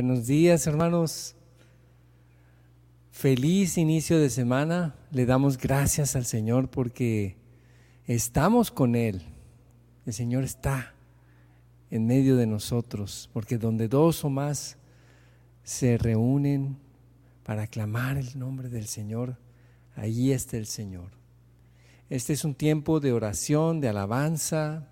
Buenos 0.00 0.28
días, 0.28 0.64
hermanos. 0.68 1.34
Feliz 3.10 3.76
inicio 3.78 4.20
de 4.20 4.30
semana. 4.30 4.94
Le 5.10 5.26
damos 5.26 5.58
gracias 5.58 6.14
al 6.14 6.24
Señor 6.24 6.70
porque 6.70 7.36
estamos 8.06 8.70
con 8.70 8.94
Él. 8.94 9.22
El 10.06 10.12
Señor 10.12 10.44
está 10.44 10.94
en 11.90 12.06
medio 12.06 12.36
de 12.36 12.46
nosotros, 12.46 13.28
porque 13.32 13.58
donde 13.58 13.88
dos 13.88 14.24
o 14.24 14.30
más 14.30 14.78
se 15.64 15.98
reúnen 15.98 16.78
para 17.42 17.62
aclamar 17.62 18.18
el 18.18 18.38
nombre 18.38 18.68
del 18.68 18.86
Señor, 18.86 19.36
allí 19.96 20.30
está 20.30 20.58
el 20.58 20.66
Señor. 20.66 21.10
Este 22.08 22.34
es 22.34 22.44
un 22.44 22.54
tiempo 22.54 23.00
de 23.00 23.10
oración, 23.10 23.80
de 23.80 23.88
alabanza, 23.88 24.86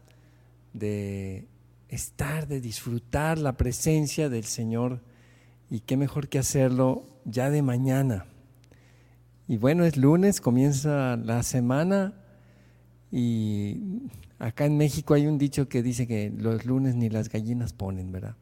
de 0.72 1.46
estar, 1.88 2.48
de 2.48 2.60
disfrutar 2.60 3.38
la 3.38 3.56
presencia 3.56 4.28
del 4.28 4.44
Señor 4.44 5.00
y 5.70 5.80
qué 5.80 5.96
mejor 5.96 6.28
que 6.28 6.38
hacerlo 6.38 7.04
ya 7.24 7.50
de 7.50 7.62
mañana. 7.62 8.26
Y 9.48 9.58
bueno, 9.58 9.84
es 9.84 9.96
lunes, 9.96 10.40
comienza 10.40 11.16
la 11.16 11.42
semana 11.42 12.14
y 13.12 14.02
acá 14.38 14.66
en 14.66 14.76
México 14.76 15.14
hay 15.14 15.26
un 15.26 15.38
dicho 15.38 15.68
que 15.68 15.82
dice 15.82 16.06
que 16.06 16.32
los 16.36 16.64
lunes 16.64 16.96
ni 16.96 17.08
las 17.08 17.28
gallinas 17.28 17.72
ponen, 17.72 18.10
¿verdad? 18.10 18.36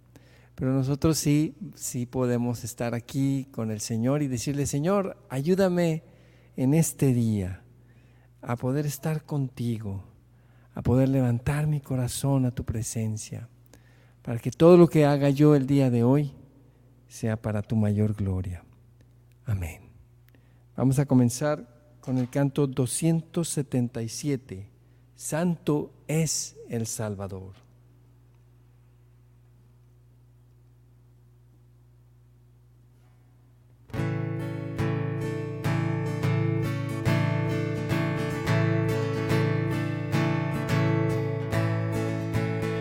Pero 0.54 0.72
nosotros 0.72 1.18
sí, 1.18 1.56
sí 1.74 2.06
podemos 2.06 2.64
estar 2.64 2.94
aquí 2.94 3.48
con 3.50 3.70
el 3.70 3.80
Señor 3.80 4.22
y 4.22 4.28
decirle, 4.28 4.66
Señor, 4.66 5.16
ayúdame 5.28 6.04
en 6.56 6.74
este 6.74 7.12
día 7.12 7.62
a 8.40 8.56
poder 8.56 8.86
estar 8.86 9.24
contigo 9.24 10.04
a 10.74 10.82
poder 10.82 11.08
levantar 11.08 11.66
mi 11.66 11.80
corazón 11.80 12.46
a 12.46 12.50
tu 12.50 12.64
presencia, 12.64 13.48
para 14.22 14.38
que 14.38 14.50
todo 14.50 14.76
lo 14.76 14.88
que 14.88 15.04
haga 15.04 15.30
yo 15.30 15.54
el 15.54 15.66
día 15.66 15.90
de 15.90 16.02
hoy 16.02 16.32
sea 17.08 17.40
para 17.40 17.62
tu 17.62 17.76
mayor 17.76 18.14
gloria. 18.14 18.64
Amén. 19.44 19.82
Vamos 20.76 20.98
a 20.98 21.06
comenzar 21.06 21.68
con 22.00 22.18
el 22.18 22.28
canto 22.28 22.66
277. 22.66 24.68
Santo 25.14 25.92
es 26.08 26.56
el 26.68 26.86
Salvador. 26.86 27.63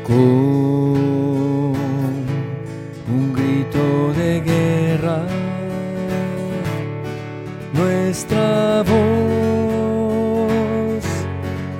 Con 0.03 0.15
un 3.15 3.33
grito 3.33 4.13
de 4.13 4.41
guerra, 4.41 5.19
nuestra 7.73 8.83
voz 8.83 9.93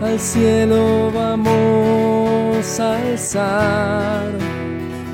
al 0.02 0.20
cielo 0.20 1.12
vamos 1.14 2.80
a 2.80 2.98
alzar. 2.98 4.32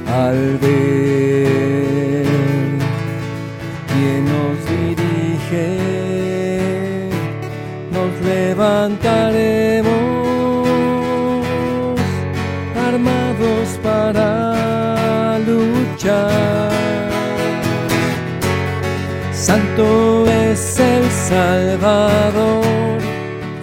Al 0.07 0.57
ver 0.57 0.78
Salvador, 21.29 22.97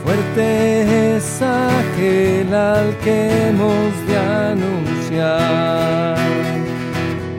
fuerte 0.04 1.16
es 1.16 1.42
aquel 1.42 2.54
al 2.54 2.96
que 2.98 3.48
hemos 3.48 4.06
de 4.06 4.16
anunciar. 4.52 6.16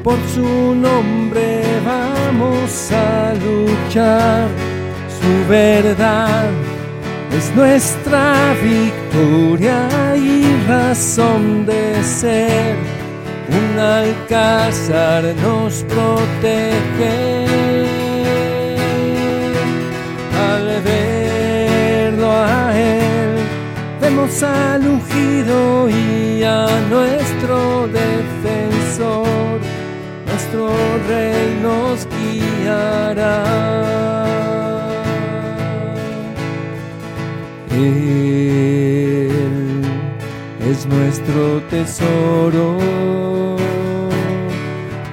Por 0.04 0.18
su 0.36 0.76
nombre 0.76 1.64
vamos 1.86 2.92
a 2.92 3.34
luchar, 3.36 4.50
su 5.18 5.50
verdad 5.50 6.50
es 7.32 7.56
nuestra 7.56 8.54
victoria 8.62 9.88
y 10.18 10.44
razón 10.68 11.66
de 11.66 12.04
ser. 12.04 12.76
Un 13.48 13.80
alcázar 13.80 15.24
nos 15.42 15.84
protege. 15.84 17.47
Vemos 24.18 24.44
al 24.44 24.88
ungido 24.88 25.90
y 25.90 26.44
a 26.44 26.68
nuestro 26.90 27.88
defensor. 27.88 29.60
Nuestro 30.26 30.70
rey 31.08 31.60
nos 31.62 32.08
guiará. 32.18 33.44
Él 37.72 38.12
es 40.70 40.86
nuestro 40.86 41.62
tesoro. 41.70 42.78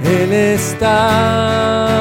Él 0.05 0.33
está 0.33 1.94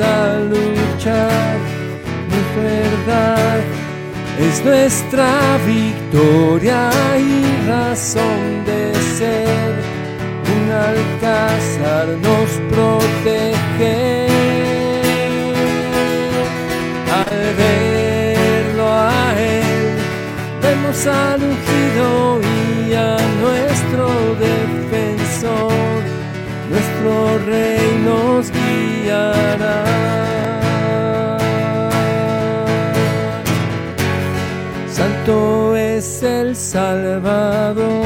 a 0.00 0.38
luchar, 0.38 1.58
mi 2.30 2.62
verdad 2.62 3.60
es 4.38 4.64
nuestra 4.64 5.58
victoria 5.66 6.90
y 7.18 7.68
razón 7.68 8.64
de 8.64 8.94
ser. 9.16 9.74
Un 10.54 10.70
alcázar 10.70 12.06
nos 12.22 12.50
protege. 12.70 14.28
Al 17.12 17.54
verlo 17.56 18.86
a 18.88 19.34
él, 19.36 19.96
vemos 20.62 21.06
al 21.06 21.42
ungido 21.42 22.40
y 22.86 22.94
a 22.94 23.16
nuestro 23.40 24.08
defensor. 24.38 25.72
Nuestro 26.70 27.38
rey 27.46 28.02
nos 28.04 28.52
Santo 34.90 35.76
es 35.76 36.22
el 36.22 36.54
Salvador, 36.54 38.04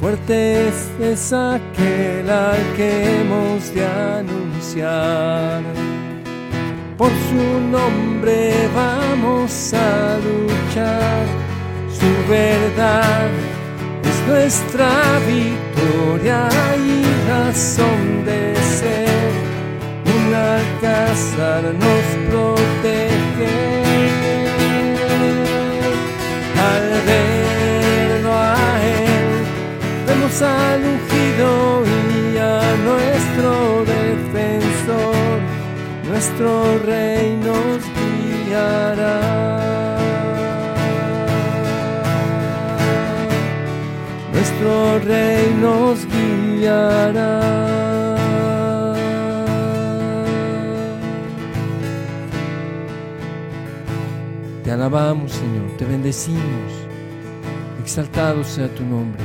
fuerte 0.00 0.68
es 1.00 1.32
aquel 1.32 2.30
al 2.30 2.56
que 2.76 3.20
hemos 3.20 3.74
de 3.74 3.84
anunciar. 3.84 5.62
Por 6.96 7.10
su 7.28 7.60
nombre 7.70 8.68
vamos 8.74 9.74
a 9.74 10.18
luchar, 10.26 11.26
su 11.92 12.30
verdad 12.30 13.28
es 14.04 14.28
nuestra 14.28 14.88
victoria 15.26 16.48
y 16.78 17.28
razón 17.28 18.24
de 18.24 18.56
ser. 18.78 19.07
Un 20.38 20.44
alcázar 20.44 21.62
nos 21.62 22.06
protege 22.30 23.56
al 26.70 26.86
verlo 27.06 28.32
a 28.32 28.56
Él, 28.84 29.30
vemos 30.06 30.42
al 30.42 30.80
ungido 30.92 31.82
y 31.86 32.38
a 32.38 32.60
nuestro 32.88 33.84
defensor. 33.84 35.16
nuestro 36.08 36.78
rey 36.86 37.36
nos 37.36 37.82
guiará. 37.96 39.20
Nuestro 44.32 44.98
rey 45.00 45.56
nos 45.60 46.06
guiará. 46.06 47.67
Alabamos, 54.78 55.32
Señor, 55.32 55.76
te 55.76 55.84
bendecimos. 55.84 56.72
Exaltado 57.82 58.44
sea 58.44 58.68
tu 58.68 58.84
nombre. 58.84 59.20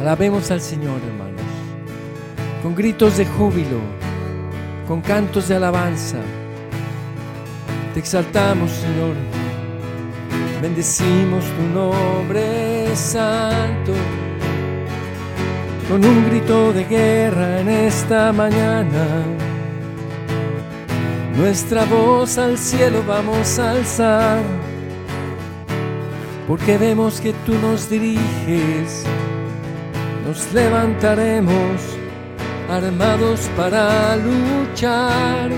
Alabemos 0.00 0.50
al 0.50 0.62
Señor, 0.62 0.98
hermanos, 1.06 1.42
con 2.62 2.74
gritos 2.74 3.18
de 3.18 3.26
júbilo, 3.26 3.80
con 4.88 5.02
cantos 5.02 5.48
de 5.48 5.56
alabanza. 5.56 6.16
Te 7.92 8.00
exaltamos, 8.00 8.70
Señor. 8.70 9.14
Bendecimos 10.62 11.44
tu 11.44 11.78
nombre 11.78 12.96
santo. 12.96 13.92
Con 15.90 16.02
un 16.02 16.24
grito 16.30 16.72
de 16.72 16.84
guerra 16.84 17.60
en 17.60 17.68
esta 17.68 18.32
mañana, 18.32 19.06
nuestra 21.36 21.84
voz 21.84 22.38
al 22.38 22.56
cielo 22.58 23.02
vamos 23.06 23.58
a 23.58 23.72
alzar, 23.72 24.42
porque 26.46 26.78
vemos 26.78 27.20
que 27.20 27.32
tú 27.44 27.54
nos 27.60 27.88
diriges, 27.88 29.04
nos 30.26 30.52
levantaremos 30.52 31.80
armados 32.70 33.48
para 33.56 34.16
luchar. 34.16 35.50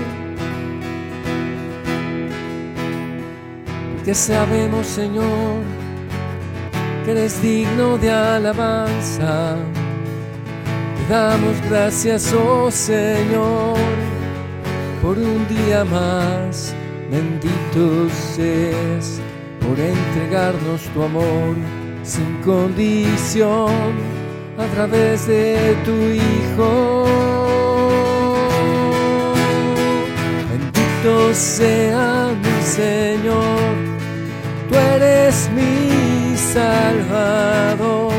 Que 4.03 4.13
sabemos, 4.13 4.87
Señor, 4.87 5.61
que 7.03 7.11
eres 7.11 7.41
digno 7.41 7.97
de 7.97 8.09
alabanza. 8.09 9.57
Te 10.95 11.13
damos 11.13 11.61
gracias, 11.69 12.33
oh 12.33 12.71
Señor, 12.71 13.77
por 15.01 15.17
un 15.17 15.47
día 15.47 15.83
más. 15.83 16.73
Bendito 17.09 18.09
seas 18.09 19.19
por 19.61 19.79
entregarnos 19.79 20.81
tu 20.93 21.03
amor 21.03 21.55
sin 22.03 22.41
condición 22.43 23.93
a 24.57 24.65
través 24.73 25.27
de 25.27 25.75
tu 25.85 25.91
Hijo. 25.91 27.05
Bendito 30.49 31.33
sea 31.33 32.33
mi 32.43 32.61
Señor, 32.65 33.73
tú 34.69 34.75
eres 34.75 35.49
mi 35.55 36.35
Salvador. 36.35 38.13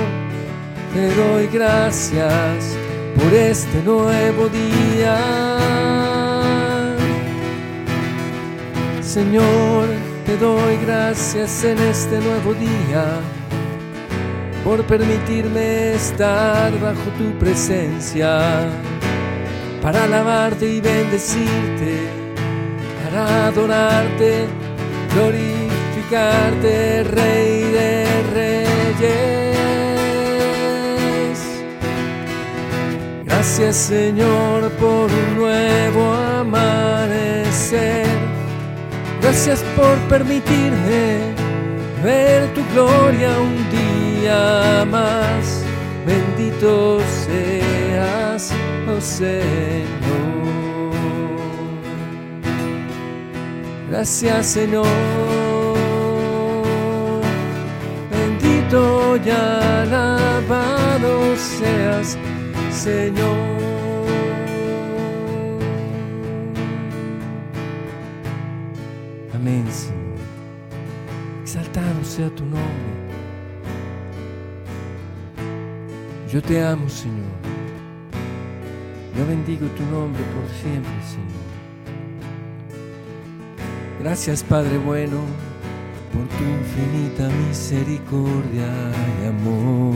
Te 0.95 1.15
doy 1.15 1.47
gracias 1.49 2.77
por 3.17 3.33
este 3.35 3.83
nuevo 3.83 4.49
día. 4.49 6.08
Señor, 9.09 9.89
te 10.27 10.37
doy 10.37 10.77
gracias 10.85 11.65
en 11.65 11.79
este 11.79 12.21
nuevo 12.21 12.53
día 12.53 13.21
por 14.63 14.85
permitirme 14.85 15.95
estar 15.95 16.79
bajo 16.79 17.09
tu 17.17 17.31
presencia, 17.39 18.69
para 19.81 20.05
alabarte 20.05 20.69
y 20.69 20.83
bendecirte, 20.83 22.03
para 23.03 23.47
adorarte, 23.47 24.47
glorificarte, 25.15 27.05
Rey 27.05 27.63
de 27.63 28.07
Reyes. 28.35 28.69
Gracias 33.25 33.75
Señor 33.75 34.71
por 34.73 35.11
un 35.11 35.35
nuevo 35.35 36.13
amanecer. 36.13 38.08
Gracias 39.21 39.63
por 39.77 39.97
permitirme 40.09 41.19
ver 42.03 42.53
tu 42.55 42.63
gloria 42.73 43.31
un 43.41 43.57
día 43.71 44.85
más. 44.91 45.65
Bendito 46.07 47.01
seas, 47.27 48.53
oh 48.89 49.01
Señor. 49.01 50.39
Gracias 53.91 54.47
Señor. 54.47 54.87
Bendito 58.11 59.17
y 59.17 59.31
alabado 59.31 61.13
seas, 61.37 62.17
Señor. 62.71 63.98
Amén, 69.41 69.65
Señor. 69.71 70.19
Exaltado 71.43 72.03
sea 72.03 72.29
tu 72.31 72.45
nombre. 72.45 72.99
Yo 76.29 76.43
te 76.43 76.61
amo, 76.61 76.89
Señor. 76.89 77.39
Yo 79.17 79.25
bendigo 79.27 79.69
tu 79.69 79.85
nombre 79.87 80.23
por 80.35 80.45
siempre, 80.61 80.91
Señor. 81.09 81.49
Gracias, 84.01 84.43
Padre 84.43 84.77
bueno, 84.79 85.19
por 86.13 86.27
tu 86.37 86.45
infinita 86.45 87.29
misericordia 87.47 88.67
y 89.23 89.27
amor. 89.27 89.95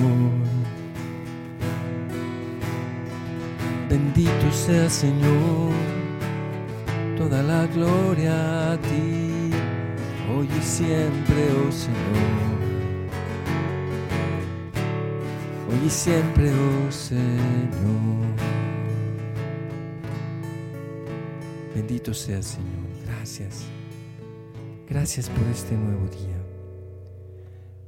Bendito 3.88 4.52
sea, 4.52 4.88
Señor, 4.88 5.72
toda 7.18 7.42
la 7.42 7.66
gloria 7.66 8.72
a 8.72 8.78
ti, 8.78 9.21
hoy 10.36 10.48
y 10.48 10.62
siempre, 10.62 11.50
oh 11.52 11.72
Señor. 11.72 12.62
Hoy 15.68 15.86
y 15.86 15.90
siempre, 15.90 16.50
oh 16.52 16.92
Señor. 16.92 18.36
Bendito 21.74 22.12
sea, 22.14 22.42
Señor. 22.42 22.88
Gracias. 23.06 23.64
Gracias 24.88 25.28
por 25.28 25.46
este 25.48 25.76
nuevo 25.76 26.06
día. 26.08 26.38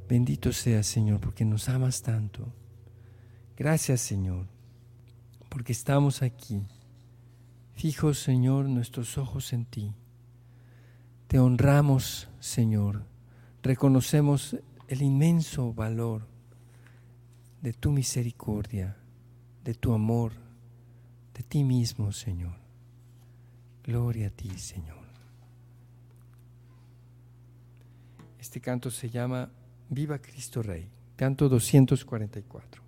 Bendito 0.08 0.52
sea, 0.52 0.82
Señor, 0.82 1.20
porque 1.20 1.44
nos 1.44 1.68
amas 1.68 2.02
tanto. 2.02 2.52
Gracias, 3.56 4.00
Señor, 4.00 4.46
porque 5.48 5.72
estamos 5.72 6.22
aquí. 6.22 6.62
Fijos, 7.74 8.18
Señor, 8.18 8.66
nuestros 8.66 9.18
ojos 9.18 9.52
en 9.52 9.64
ti. 9.64 9.94
Te 11.28 11.38
honramos, 11.38 12.28
Señor. 12.40 13.04
Reconocemos 13.62 14.56
el 14.88 15.02
inmenso 15.02 15.72
valor 15.72 16.26
de 17.62 17.72
tu 17.72 17.90
misericordia, 17.90 18.96
de 19.64 19.74
tu 19.74 19.94
amor, 19.94 20.32
de 21.32 21.42
ti 21.42 21.64
mismo, 21.64 22.12
Señor. 22.12 22.56
Gloria 23.82 24.28
a 24.28 24.30
ti, 24.30 24.50
Señor. 24.58 25.04
Este 28.38 28.60
canto 28.60 28.90
se 28.90 29.08
llama 29.08 29.50
Viva 29.88 30.18
Cristo 30.18 30.62
Rey, 30.62 30.88
canto 31.16 31.48
244. 31.48 32.83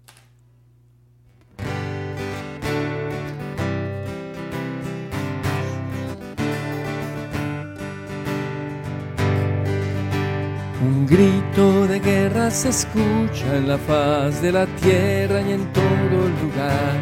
Grito 11.08 11.86
de 11.86 12.00
guerra 12.00 12.50
se 12.50 12.70
escucha 12.70 13.56
en 13.56 13.68
la 13.68 13.78
faz 13.78 14.42
de 14.42 14.50
la 14.50 14.66
tierra 14.66 15.40
y 15.40 15.52
en 15.52 15.72
todo 15.72 16.18
lugar. 16.42 16.96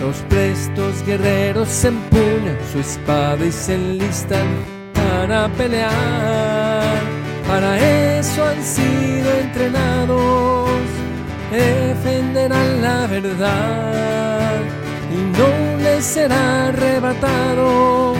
Los 0.00 0.16
prestos 0.30 1.04
guerreros 1.04 1.84
empuñan 1.84 2.56
su 2.72 2.80
espada 2.80 3.44
y 3.44 3.52
se 3.52 3.74
enlistan 3.74 4.46
para 4.94 5.48
pelear. 5.48 5.90
Para 7.46 7.78
eso 8.18 8.46
han 8.46 8.62
sido 8.64 9.30
entrenados, 9.42 10.70
defenderán 11.52 12.80
la 12.80 13.06
verdad 13.08 14.54
y 15.12 15.38
no 15.38 15.82
les 15.82 16.02
será 16.02 16.68
arrebatado 16.68 18.14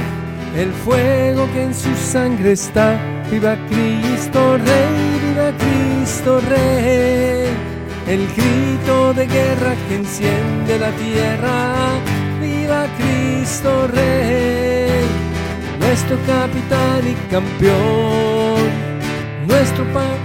el 0.55 0.71
fuego 0.85 1.49
que 1.55 1.63
en 1.63 1.75
su 1.75 1.95
sangre 1.95 2.53
está. 2.53 2.99
Viva 3.31 3.57
Cristo 3.69 4.10
Rey, 4.29 5.21
viva 5.23 5.53
Cristo 5.59 6.41
Rey. 6.41 7.47
El 8.07 8.27
grito 8.37 9.15
de 9.15 9.27
guerra 9.27 9.75
que 9.89 9.95
enciende 9.97 10.79
la 10.79 10.91
tierra. 10.93 11.75
Viva 12.41 12.87
Cristo 12.99 13.87
Rey. 13.89 14.61
nuestro 15.79 16.17
capitán 16.27 17.03
y 17.05 17.15
campeón, 17.31 18.61
nuestro 19.49 19.85
pan, 19.93 20.19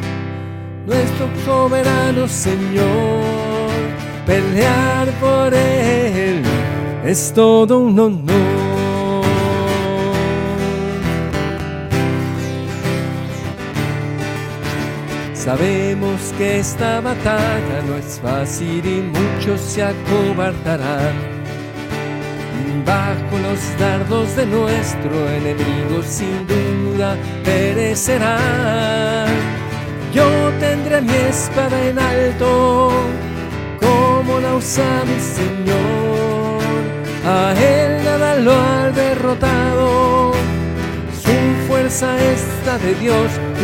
nuestro 0.86 1.28
soberano 1.44 2.28
Señor, 2.28 3.72
pelear 4.28 5.08
por 5.20 5.54
Él 5.54 6.44
es 7.04 7.34
todo 7.34 7.80
un 7.80 8.00
honor. 8.00 8.65
Sabemos 15.46 16.34
que 16.40 16.58
esta 16.58 17.02
batalla 17.02 17.84
no 17.88 17.96
es 17.98 18.20
fácil 18.20 18.84
y 18.84 19.02
muchos 19.16 19.62
se 19.62 19.84
acobardarán. 19.84 21.14
Bajo 22.84 23.38
los 23.44 23.60
dardos 23.80 24.36
de 24.36 24.48
nuestro 24.48 25.30
enemigo 25.30 26.02
sin 26.02 26.48
duda 26.48 27.16
perecerán. 27.44 29.28
Yo 30.16 30.28
tendré 30.60 31.02
mi 31.02 31.14
espada 31.14 31.90
en 31.90 32.00
alto, 32.00 32.92
como 33.80 34.40
la 34.40 34.56
usa 34.56 35.04
mi 35.06 35.20
Señor. 35.20 36.60
A 37.24 37.54
él 37.54 38.04
nada 38.04 38.36
lo 38.38 38.52
ha 38.52 38.90
derrotado 38.90 40.16
fuerza 41.68 42.18
esta 42.34 42.78
de 42.78 42.96
Dios. 42.96 43.30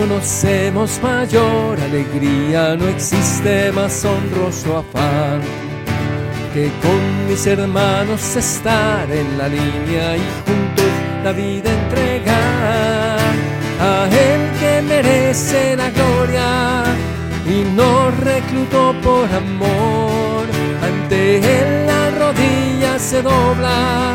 Conocemos 0.00 0.98
mayor 1.02 1.78
alegría, 1.78 2.74
no 2.74 2.88
existe 2.88 3.70
más 3.70 4.02
honroso 4.02 4.78
afán 4.78 5.42
que 6.54 6.70
con 6.82 7.28
mis 7.28 7.46
hermanos 7.46 8.34
estar 8.34 9.10
en 9.12 9.36
la 9.36 9.46
línea 9.46 10.16
y 10.16 10.22
juntos 10.44 10.92
la 11.22 11.32
vida 11.32 11.70
entregar 11.82 13.18
a 13.78 14.08
Él 14.10 14.40
que 14.58 14.82
merece 14.88 15.76
la 15.76 15.90
gloria 15.90 16.84
y 17.46 17.62
nos 17.76 18.18
reclutó 18.20 18.94
por 19.02 19.26
amor. 19.44 20.44
Ante 20.82 21.38
Él 21.38 21.86
la 21.86 22.10
rodilla 22.22 22.98
se 22.98 23.20
dobla 23.20 24.14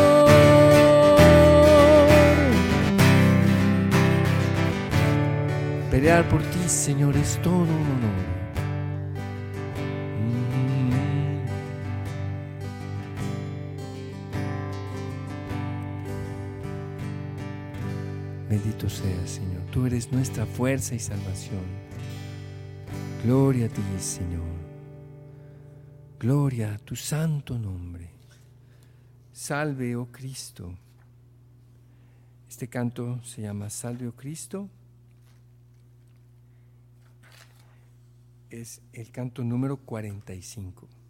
Pelear 6.01 6.27
por 6.29 6.41
ti, 6.41 6.67
Señor, 6.67 7.15
es 7.15 7.39
todo 7.43 7.61
un 7.61 7.69
honor. 7.69 8.25
Mm. 10.17 10.89
Bendito 18.49 18.89
seas, 18.89 19.29
Señor. 19.29 19.61
Tú 19.71 19.85
eres 19.85 20.11
nuestra 20.11 20.47
fuerza 20.47 20.95
y 20.95 20.99
salvación. 20.99 21.61
Gloria 23.23 23.67
a 23.67 23.69
ti, 23.69 23.83
Señor. 23.99 24.41
Gloria 26.19 26.73
a 26.73 26.79
tu 26.79 26.95
santo 26.95 27.59
nombre. 27.59 28.09
Salve, 29.31 29.95
oh 29.95 30.07
Cristo. 30.11 30.75
Este 32.49 32.67
canto 32.67 33.23
se 33.23 33.43
llama 33.43 33.69
Salve, 33.69 34.07
oh 34.07 34.15
Cristo. 34.15 34.67
Es 38.51 38.81
el 38.93 39.11
canto 39.11 39.43
número 39.43 39.77
45. 39.77 41.00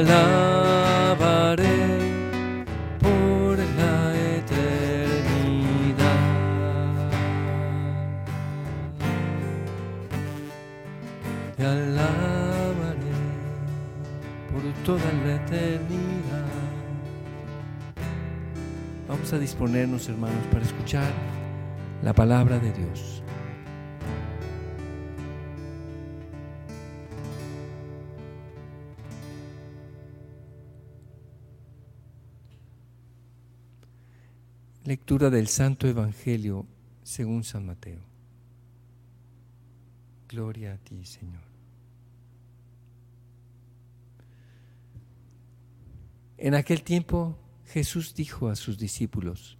alabaré 0.00 1.66
por 2.98 3.58
la 3.58 4.14
eternidad. 4.38 6.20
Te 11.56 11.64
alabaré 11.64 13.14
por 14.50 14.62
toda 14.84 15.12
la 15.24 15.34
eternidad. 15.36 16.46
Vamos 19.08 19.32
a 19.32 19.38
disponernos, 19.38 20.08
hermanos, 20.08 20.46
para 20.50 20.64
escuchar 20.64 21.12
la 22.02 22.12
palabra 22.14 22.58
de 22.58 22.72
Dios. 22.72 23.19
Del 35.18 35.48
Santo 35.48 35.88
Evangelio 35.88 36.68
según 37.02 37.42
San 37.42 37.66
Mateo. 37.66 37.98
Gloria 40.28 40.74
a 40.74 40.76
ti, 40.78 41.04
Señor. 41.04 41.42
En 46.38 46.54
aquel 46.54 46.84
tiempo 46.84 47.36
Jesús 47.66 48.14
dijo 48.14 48.48
a 48.48 48.54
sus 48.54 48.78
discípulos, 48.78 49.58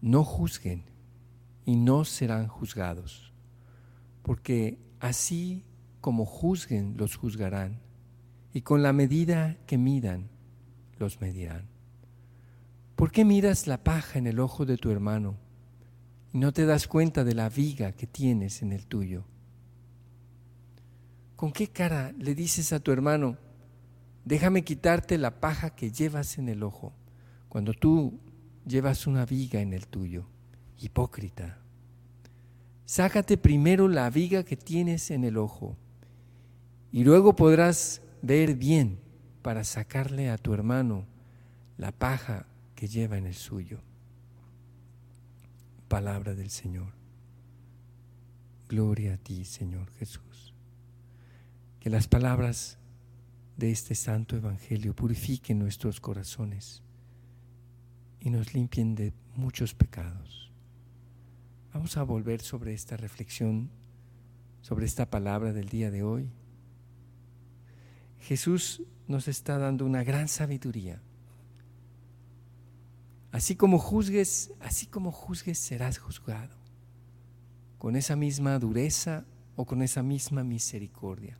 no 0.00 0.22
juzguen 0.22 0.84
y 1.66 1.74
no 1.74 2.04
serán 2.04 2.46
juzgados, 2.46 3.32
porque 4.22 4.78
así 5.00 5.64
como 6.00 6.24
juzguen 6.24 6.94
los 6.96 7.16
juzgarán, 7.16 7.80
y 8.52 8.60
con 8.60 8.84
la 8.84 8.92
medida 8.92 9.56
que 9.66 9.78
midan 9.78 10.30
los 10.96 11.20
medirán. 11.20 11.77
¿Por 12.98 13.12
qué 13.12 13.24
miras 13.24 13.68
la 13.68 13.84
paja 13.84 14.18
en 14.18 14.26
el 14.26 14.40
ojo 14.40 14.66
de 14.66 14.76
tu 14.76 14.90
hermano 14.90 15.36
y 16.32 16.38
no 16.38 16.52
te 16.52 16.66
das 16.66 16.88
cuenta 16.88 17.22
de 17.22 17.32
la 17.32 17.48
viga 17.48 17.92
que 17.92 18.08
tienes 18.08 18.60
en 18.60 18.72
el 18.72 18.88
tuyo? 18.88 19.22
¿Con 21.36 21.52
qué 21.52 21.68
cara 21.68 22.12
le 22.18 22.34
dices 22.34 22.72
a 22.72 22.80
tu 22.80 22.90
hermano, 22.90 23.36
déjame 24.24 24.64
quitarte 24.64 25.16
la 25.16 25.38
paja 25.38 25.76
que 25.76 25.92
llevas 25.92 26.38
en 26.38 26.48
el 26.48 26.64
ojo, 26.64 26.92
cuando 27.48 27.72
tú 27.72 28.18
llevas 28.66 29.06
una 29.06 29.24
viga 29.24 29.60
en 29.60 29.74
el 29.74 29.86
tuyo? 29.86 30.26
Hipócrita. 30.80 31.60
Sácate 32.84 33.36
primero 33.38 33.86
la 33.86 34.10
viga 34.10 34.42
que 34.42 34.56
tienes 34.56 35.12
en 35.12 35.22
el 35.22 35.36
ojo 35.36 35.76
y 36.90 37.04
luego 37.04 37.36
podrás 37.36 38.02
ver 38.22 38.56
bien 38.56 38.98
para 39.40 39.62
sacarle 39.62 40.30
a 40.30 40.36
tu 40.36 40.52
hermano 40.52 41.06
la 41.76 41.92
paja 41.92 42.47
que 42.78 42.86
lleva 42.86 43.18
en 43.18 43.26
el 43.26 43.34
suyo. 43.34 43.80
Palabra 45.88 46.36
del 46.36 46.48
Señor. 46.48 46.92
Gloria 48.68 49.14
a 49.14 49.16
ti, 49.16 49.44
Señor 49.44 49.90
Jesús. 49.98 50.54
Que 51.80 51.90
las 51.90 52.06
palabras 52.06 52.78
de 53.56 53.72
este 53.72 53.96
santo 53.96 54.36
Evangelio 54.36 54.94
purifiquen 54.94 55.58
nuestros 55.58 55.98
corazones 55.98 56.84
y 58.20 58.30
nos 58.30 58.54
limpien 58.54 58.94
de 58.94 59.12
muchos 59.34 59.74
pecados. 59.74 60.52
Vamos 61.74 61.96
a 61.96 62.04
volver 62.04 62.42
sobre 62.42 62.74
esta 62.74 62.96
reflexión, 62.96 63.70
sobre 64.60 64.86
esta 64.86 65.10
palabra 65.10 65.52
del 65.52 65.68
día 65.68 65.90
de 65.90 66.04
hoy. 66.04 66.30
Jesús 68.20 68.84
nos 69.08 69.26
está 69.26 69.58
dando 69.58 69.84
una 69.84 70.04
gran 70.04 70.28
sabiduría. 70.28 71.02
Así 73.30 73.56
como 73.56 73.78
juzgues, 73.78 74.52
así 74.60 74.86
como 74.86 75.12
juzgues 75.12 75.58
serás 75.58 75.98
juzgado. 75.98 76.56
Con 77.78 77.96
esa 77.96 78.16
misma 78.16 78.58
dureza 78.58 79.24
o 79.56 79.66
con 79.66 79.82
esa 79.82 80.02
misma 80.02 80.44
misericordia. 80.44 81.38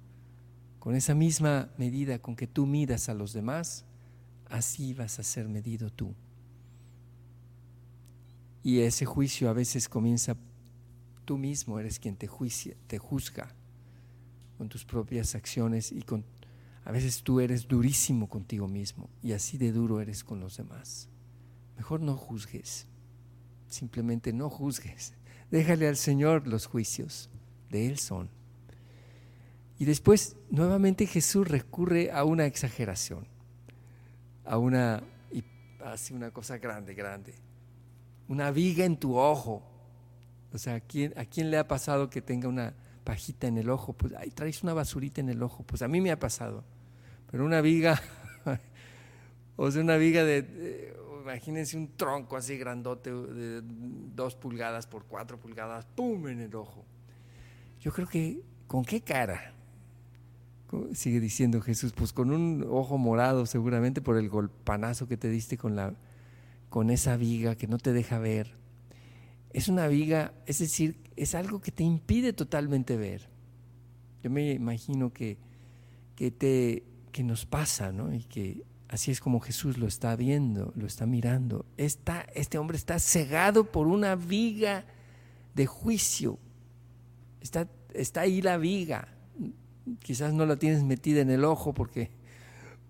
Con 0.79 0.95
esa 0.95 1.15
misma 1.15 1.71
medida 1.79 2.19
con 2.19 2.37
que 2.37 2.47
tú 2.47 2.67
midas 2.67 3.09
a 3.09 3.15
los 3.15 3.33
demás, 3.33 3.85
así 4.51 4.95
vas 4.95 5.19
a 5.19 5.23
ser 5.23 5.49
medido 5.49 5.91
tú. 5.91 6.15
Y 8.63 8.81
ese 8.81 9.07
juicio 9.07 9.49
a 9.49 9.53
veces 9.53 9.89
comienza, 9.89 10.37
tú 11.25 11.39
mismo 11.39 11.79
eres 11.79 11.99
quien 11.99 12.17
te, 12.17 12.27
juicia, 12.27 12.77
te 12.87 12.99
juzga 12.99 13.55
con 14.57 14.69
tus 14.69 14.85
propias 14.85 15.35
acciones 15.35 15.93
y 15.93 16.03
con, 16.03 16.25
a 16.85 16.93
veces 16.93 17.23
tú 17.23 17.41
eres 17.41 17.69
durísimo 17.69 18.29
contigo 18.29 18.67
mismo 18.67 19.09
y 19.23 19.33
así 19.33 19.57
de 19.57 19.73
duro 19.73 20.01
eres 20.01 20.25
con 20.25 20.41
los 20.41 20.57
demás. 20.57 21.09
Mejor 21.79 22.01
no 22.01 22.17
juzgues, 22.17 22.87
simplemente 23.69 24.35
no 24.35 24.51
juzgues. 24.51 25.15
Déjale 25.51 25.89
al 25.89 25.97
Señor 25.97 26.47
los 26.47 26.67
juicios, 26.67 27.31
de 27.71 27.87
Él 27.87 27.99
son. 27.99 28.29
Y 29.79 29.87
después, 29.87 30.37
nuevamente 30.51 31.07
Jesús 31.07 31.49
recurre 31.49 32.11
a 32.11 32.25
una 32.25 32.45
exageración, 32.45 33.27
a 34.45 34.59
una, 34.59 35.03
y 35.33 35.43
hace 35.83 36.13
una 36.13 36.31
cosa 36.31 36.59
grande, 36.59 36.93
grande 36.93 37.35
una 38.29 38.51
viga 38.51 38.85
en 38.85 38.97
tu 38.97 39.17
ojo. 39.17 39.63
O 40.53 40.59
sea, 40.59 40.77
¿a 40.77 40.81
quién, 40.81 41.13
¿a 41.17 41.25
quién 41.25 41.51
le 41.51 41.59
ha 41.59 41.67
pasado 41.67 42.09
que 42.09 42.23
tenga 42.23 42.49
una 42.49 42.75
pajita 43.05 43.47
en 43.47 43.59
el 43.59 43.69
ojo? 43.71 43.95
Pues 43.95 44.15
ahí 44.15 44.31
traes 44.31 44.63
una 44.63 44.75
basurita 44.75 45.21
en 45.21 45.31
el 45.31 45.43
ojo. 45.43 45.65
Pues 45.65 45.83
a 45.83 45.89
mí 45.89 46.01
me 46.01 46.11
ha 46.11 46.19
pasado. 46.19 46.65
Pero 47.31 47.45
una 47.45 47.61
viga, 47.61 48.01
o 49.57 49.71
sea, 49.71 49.83
una 49.83 49.97
viga 49.97 50.25
de, 50.25 50.95
imagínense 51.29 51.77
un 51.77 51.95
tronco 51.97 52.37
así 52.37 52.57
grandote 52.57 53.13
de 53.13 53.61
dos 53.63 54.35
pulgadas 54.35 54.87
por 54.87 55.05
cuatro 55.05 55.39
pulgadas, 55.39 55.85
¡pum! 55.95 56.27
en 56.29 56.41
el 56.41 56.55
ojo. 56.55 56.85
Yo 57.81 57.93
creo 57.93 58.09
que, 58.09 58.43
¿con 58.67 58.85
qué 58.85 59.03
cara? 59.03 59.55
Sigue 60.93 61.21
diciendo 61.21 61.61
Jesús, 61.61 61.93
pues 61.93 62.13
con 62.13 62.31
un 62.31 62.67
ojo 62.69 62.99
morado 62.99 63.47
seguramente 63.47 64.01
por 64.01 64.17
el 64.17 64.29
golpanazo 64.29 65.07
que 65.07 65.17
te 65.17 65.29
diste 65.29 65.57
con 65.57 65.77
la 65.77 65.95
con 66.69 66.91
esa 66.91 67.17
viga 67.17 67.57
que 67.57 67.67
no 67.67 67.79
te 67.79 67.93
deja 67.93 68.19
ver. 68.19 68.53
Es 69.51 69.69
una 69.69 69.87
viga, 69.87 70.35
es 70.47 70.59
decir, 70.59 70.99
es 71.17 71.35
algo 71.35 71.61
que 71.61 71.73
te 71.73 71.83
impide 71.83 72.33
totalmente 72.33 72.97
ver. 72.97 73.29
Yo 74.23 74.31
me 74.31 74.53
imagino 74.53 75.13
que, 75.13 75.39
que, 76.17 76.31
te, 76.31 76.85
que 77.13 77.23
nos 77.23 77.47
pasa, 77.47 77.93
¿no? 77.93 78.13
Y 78.13 78.25
que 78.25 78.63
así 78.89 79.11
es 79.11 79.21
como 79.21 79.41
Jesús 79.41 79.79
lo 79.79 79.87
está 79.87 80.17
viendo, 80.17 80.73
lo 80.75 80.87
está 80.87 81.07
mirando. 81.07 81.67
Está, 81.77 82.27
este 82.35 82.59
hombre 82.59 82.77
está 82.77 82.99
cegado 82.99 83.71
por 83.71 83.87
una 83.87 84.17
viga 84.17 84.85
de 85.55 85.67
juicio. 85.67 86.39
Está, 87.41 87.69
está 87.93 88.23
ahí 88.23 88.43
la 88.43 88.57
viga. 88.57 89.09
Quizás 90.01 90.33
no 90.33 90.47
la 90.47 90.57
tienes 90.57 90.83
metida 90.83 91.21
en 91.21 91.31
el 91.31 91.45
ojo 91.45 91.75
porque 91.75 92.11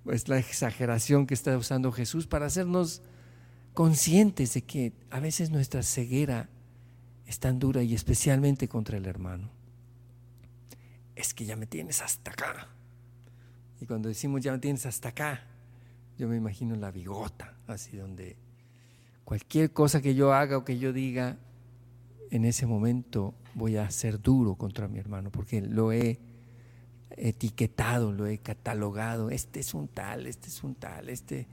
es 0.07 0.29
la 0.29 0.39
exageración 0.39 1.27
que 1.27 1.35
está 1.35 1.57
usando 1.57 1.93
Jesús 1.93 2.27
para 2.27 2.47
hacernos 2.47 3.03
conscientes 3.75 4.55
de 4.55 4.63
que 4.63 4.93
a 5.11 5.21
veces 5.21 5.51
nuestra 5.51 5.83
ceguera 5.83 6.49
es 7.27 7.41
tan 7.41 7.59
dura 7.59 7.83
y 7.83 7.95
especialmente 7.95 8.69
contra 8.69 8.97
el 8.97 9.07
hermano. 9.07 9.51
Es 11.15 11.35
que 11.35 11.45
ya 11.45 11.57
me 11.57 11.67
tienes 11.67 12.01
hasta 12.03 12.31
acá. 12.31 12.69
Y 13.81 13.87
cuando 13.87 14.09
decimos 14.09 14.41
ya 14.41 14.53
me 14.53 14.59
tienes 14.59 14.87
hasta 14.87 15.11
acá, 15.11 15.45
yo 16.19 16.29
me 16.29 16.37
imagino 16.37 16.75
la 16.75 16.91
bigota, 16.91 17.55
así 17.69 17.97
donde 17.97 18.37
cualquier 19.25 19.73
cosa 19.73 20.03
que 20.03 20.15
yo 20.15 20.35
haga 20.35 20.59
o 20.59 20.65
que 20.65 20.79
yo 20.79 20.93
diga, 20.93 21.37
en 22.31 22.45
ese 22.45 22.67
momento 22.67 23.35
voy 23.55 23.77
a 23.77 23.89
ser 23.91 24.21
duro 24.21 24.57
contra 24.57 24.89
mi 24.89 24.99
hermano, 24.99 25.31
porque 25.31 25.61
lo 25.63 25.93
he 25.93 26.19
etiquetado, 27.11 28.13
lo 28.13 28.27
he 28.27 28.39
catalogado, 28.39 29.31
este 29.31 29.61
es 29.61 29.75
un 29.75 29.89
tal, 29.89 30.27
este 30.27 30.49
es 30.49 30.63
un 30.63 30.75
tal, 30.75 31.09
este 31.09 31.47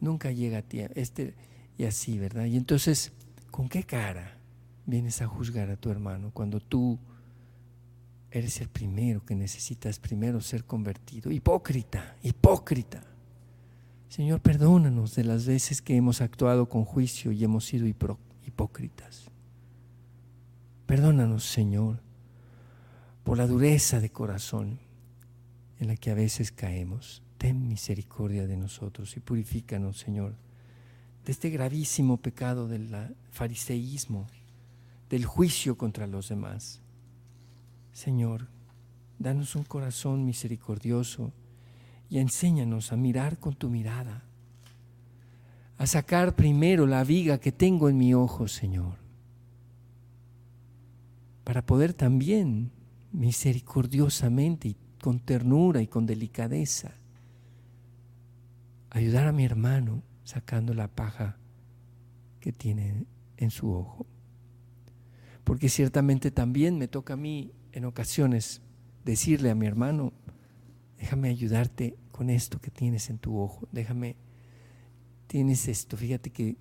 nunca 0.00 0.32
llega 0.32 0.58
a 0.58 0.62
tiempo, 0.62 0.94
este 0.96 1.34
y 1.78 1.84
así, 1.84 2.18
¿verdad? 2.18 2.46
Y 2.46 2.56
entonces, 2.56 3.12
¿con 3.50 3.68
qué 3.68 3.84
cara 3.84 4.38
vienes 4.86 5.20
a 5.20 5.26
juzgar 5.26 5.70
a 5.70 5.76
tu 5.76 5.90
hermano 5.90 6.30
cuando 6.32 6.58
tú 6.60 6.98
eres 8.30 8.60
el 8.60 8.68
primero 8.68 9.24
que 9.24 9.34
necesitas 9.34 9.98
primero 9.98 10.40
ser 10.40 10.64
convertido? 10.64 11.30
Hipócrita, 11.30 12.16
hipócrita. 12.22 13.02
Señor, 14.08 14.40
perdónanos 14.40 15.14
de 15.14 15.24
las 15.24 15.46
veces 15.46 15.82
que 15.82 15.96
hemos 15.96 16.20
actuado 16.20 16.68
con 16.68 16.84
juicio 16.84 17.32
y 17.32 17.44
hemos 17.44 17.64
sido 17.64 17.86
hipócritas. 17.86 19.30
Perdónanos, 20.86 21.44
Señor, 21.44 22.00
por 23.24 23.38
la 23.38 23.46
dureza 23.46 24.00
de 24.00 24.10
corazón 24.10 24.78
en 25.80 25.88
la 25.88 25.96
que 25.96 26.10
a 26.10 26.14
veces 26.14 26.52
caemos. 26.52 27.22
Ten 27.38 27.68
misericordia 27.68 28.46
de 28.46 28.56
nosotros 28.56 29.16
y 29.16 29.20
purifícanos, 29.20 29.98
Señor 29.98 30.34
de 31.26 31.32
este 31.32 31.50
gravísimo 31.50 32.18
pecado 32.18 32.68
del 32.68 32.88
fariseísmo, 33.32 34.28
del 35.10 35.24
juicio 35.24 35.76
contra 35.76 36.06
los 36.06 36.28
demás. 36.28 36.80
Señor, 37.92 38.46
danos 39.18 39.56
un 39.56 39.64
corazón 39.64 40.24
misericordioso 40.24 41.32
y 42.08 42.18
enséñanos 42.18 42.92
a 42.92 42.96
mirar 42.96 43.38
con 43.38 43.54
tu 43.54 43.68
mirada, 43.68 44.24
a 45.78 45.86
sacar 45.86 46.34
primero 46.36 46.86
la 46.86 47.04
viga 47.04 47.38
que 47.38 47.52
tengo 47.52 47.88
en 47.88 47.98
mi 47.98 48.14
ojo, 48.14 48.48
Señor, 48.48 48.96
para 51.44 51.64
poder 51.64 51.92
también 51.92 52.70
misericordiosamente 53.12 54.68
y 54.68 54.76
con 55.00 55.20
ternura 55.20 55.80
y 55.82 55.86
con 55.86 56.06
delicadeza. 56.06 56.92
Ayudar 58.90 59.26
a 59.26 59.32
mi 59.32 59.44
hermano 59.44 60.02
sacando 60.24 60.74
la 60.74 60.88
paja 60.88 61.36
que 62.40 62.52
tiene 62.52 63.06
en 63.36 63.50
su 63.50 63.72
ojo. 63.72 64.06
Porque 65.44 65.68
ciertamente 65.68 66.30
también 66.30 66.78
me 66.78 66.88
toca 66.88 67.14
a 67.14 67.16
mí 67.16 67.52
en 67.72 67.84
ocasiones 67.84 68.62
decirle 69.04 69.50
a 69.50 69.54
mi 69.54 69.66
hermano, 69.66 70.12
déjame 70.98 71.28
ayudarte 71.28 71.96
con 72.12 72.30
esto 72.30 72.60
que 72.60 72.70
tienes 72.70 73.10
en 73.10 73.18
tu 73.18 73.38
ojo, 73.38 73.68
déjame, 73.72 74.16
tienes 75.26 75.68
esto, 75.68 75.96
fíjate 75.96 76.30
que 76.30 76.56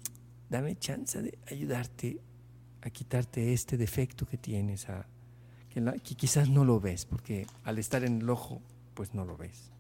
dame 0.50 0.76
chance 0.78 1.22
de 1.22 1.38
ayudarte 1.50 2.20
a 2.82 2.90
quitarte 2.90 3.54
este 3.54 3.78
defecto 3.78 4.26
que 4.26 4.38
tienes, 4.38 4.88
que 5.74 6.16
quizás 6.16 6.50
no 6.50 6.64
lo 6.66 6.80
ves, 6.80 7.06
porque 7.06 7.48
al 7.64 7.80
estar 7.80 8.04
en 8.04 8.22
el 8.22 8.30
ojo, 8.30 8.62
pues 8.94 9.14
no 9.14 9.26
lo 9.26 9.38
ves. 9.38 9.72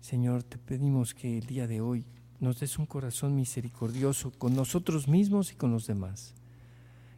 Señor, 0.00 0.42
te 0.42 0.58
pedimos 0.58 1.14
que 1.14 1.38
el 1.38 1.46
día 1.46 1.66
de 1.66 1.80
hoy 1.80 2.04
nos 2.38 2.60
des 2.60 2.78
un 2.78 2.86
corazón 2.86 3.34
misericordioso 3.34 4.30
con 4.32 4.54
nosotros 4.54 5.08
mismos 5.08 5.52
y 5.52 5.56
con 5.56 5.72
los 5.72 5.86
demás. 5.86 6.34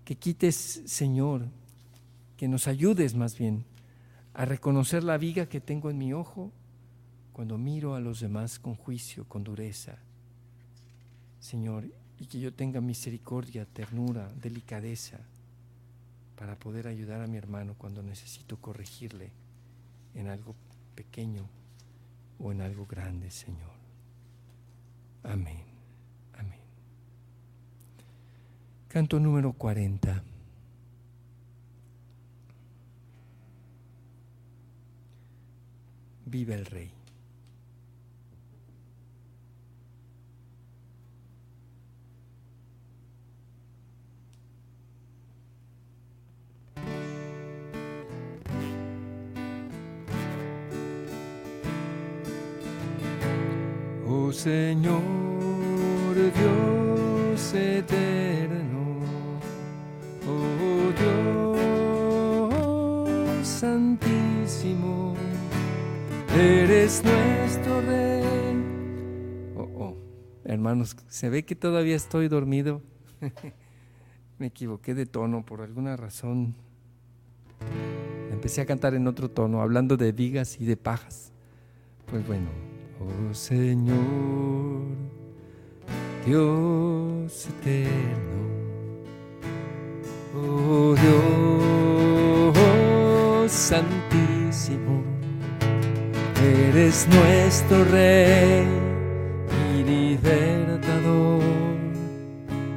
Que 0.05 0.16
quites, 0.16 0.83
Señor, 0.87 1.48
que 2.37 2.48
nos 2.48 2.68
ayudes 2.68 3.14
más 3.14 3.37
bien 3.37 3.64
a 4.37 4.44
reconocer 4.44 5.03
la 5.03 5.16
viga 5.16 5.49
que 5.49 5.62
tengo 5.62 5.88
en 5.88 5.96
mi 5.96 6.12
ojo 6.12 6.53
cuando 7.33 7.57
miro 7.57 7.94
a 7.94 8.01
los 8.01 8.20
demás 8.20 8.59
con 8.59 8.75
juicio, 8.75 9.25
con 9.25 9.42
dureza. 9.42 9.96
Señor, 11.40 11.85
y 12.18 12.27
que 12.27 12.38
yo 12.38 12.53
tenga 12.53 12.83
misericordia, 12.83 13.64
ternura, 13.64 14.31
delicadeza 14.35 15.20
para 16.38 16.55
poder 16.55 16.87
ayudar 16.87 17.22
a 17.22 17.27
mi 17.27 17.38
hermano 17.38 17.77
cuando 17.79 18.03
necesito 18.03 18.59
corregirle 18.59 19.31
en 20.14 20.29
algo 20.29 20.55
pequeño 20.94 21.49
o 22.38 22.53
en 22.53 22.61
algo 22.61 22.85
grande, 22.85 23.31
Señor. 23.31 23.72
Amén. 25.22 25.64
Amén. 26.35 26.61
Canto 28.88 29.18
número 29.18 29.55
40. 29.55 30.36
Vive 36.29 36.55
el 36.55 36.67
Rey. 36.67 36.91
Oh 54.09 54.33
Señor 54.33 55.03
Dios 56.15 57.55
eterno, 57.55 58.15
eres 66.47 67.03
nuestro 67.05 67.81
rey. 67.81 68.23
Oh, 69.57 69.69
oh, 69.79 69.97
hermanos, 70.45 70.97
se 71.09 71.29
ve 71.29 71.45
que 71.45 71.55
todavía 71.55 71.97
estoy 71.97 72.29
dormido. 72.29 72.83
Me 74.39 74.47
equivoqué 74.47 74.95
de 74.95 75.07
tono 75.07 75.45
por 75.45 75.61
alguna 75.63 75.97
razón. 75.97 76.55
Empecé 78.31 78.61
a 78.61 78.67
cantar 78.67 78.95
en 78.95 79.07
otro 79.07 79.31
tono, 79.31 79.63
hablando 79.63 79.97
de 79.97 80.13
vigas 80.13 80.61
y 80.61 80.67
de 80.67 80.77
pajas. 80.77 81.33
Pues 82.07 82.27
bueno, 82.27 82.49
oh 83.01 83.35
Señor, 83.35 83.97
Dios 86.25 87.49
eterno, 87.49 88.47
oh 90.35 90.95
Dios 90.95 92.57
santísimo, 93.51 95.03
eres 96.77 97.09
nuestro 97.09 97.85
Rey 97.85 98.67
y 99.75 99.83
libertador, 99.83 101.41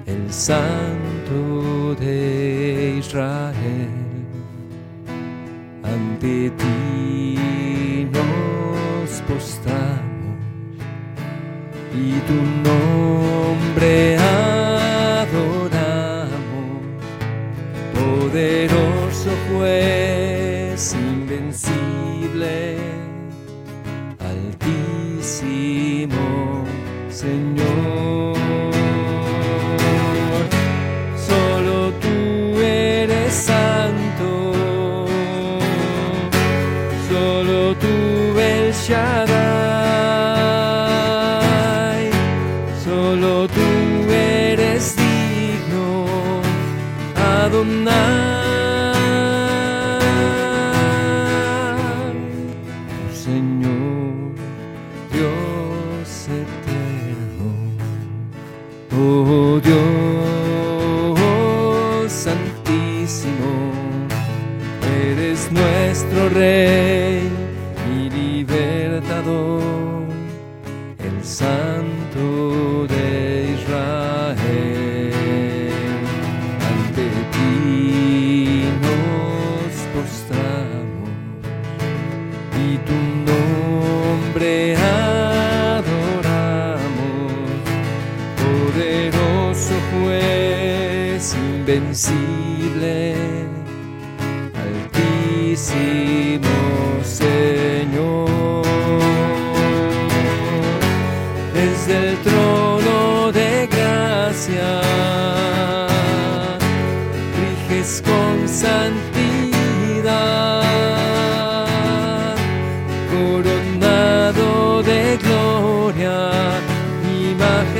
el 0.05 0.31
Santo 0.31 1.95
de 1.99 2.95
Israel. 2.97 3.89
Ante 5.83 6.49
ti 6.51 6.98
abandonado 47.49 47.65
nada. 47.65 48.48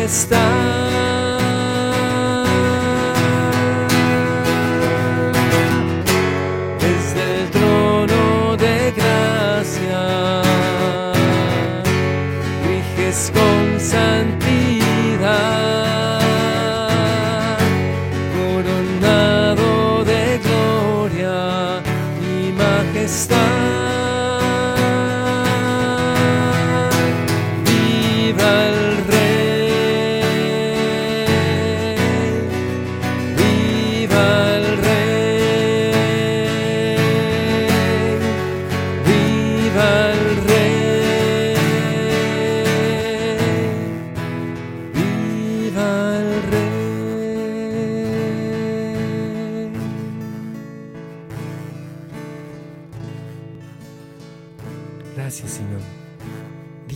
Majestad. 0.10 0.99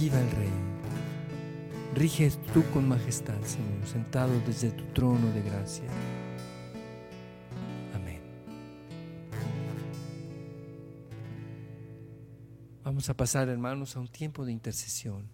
Viva 0.04 0.20
el 0.20 0.32
Rey. 0.32 0.52
Rige 1.96 2.30
tú 2.54 2.62
con 2.74 2.90
majestad, 2.90 3.42
Señor, 3.44 3.88
sentado 3.88 4.38
desde 4.46 4.72
tu 4.72 4.84
trono 4.88 5.32
de 5.32 5.42
gracia. 5.42 5.86
Amén. 7.96 8.20
Vamos 12.84 13.10
a 13.10 13.14
pasar, 13.16 13.48
hermanos, 13.48 13.96
a 13.96 14.02
un 14.02 14.10
tiempo 14.10 14.44
de 14.44 14.52
intercesión. 14.52 15.30